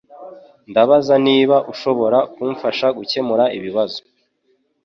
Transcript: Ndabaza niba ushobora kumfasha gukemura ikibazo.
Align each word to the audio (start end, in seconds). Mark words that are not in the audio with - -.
Ndabaza 0.69 1.15
niba 1.27 1.55
ushobora 1.73 2.17
kumfasha 2.33 2.87
gukemura 2.97 3.43
ikibazo. 3.57 3.99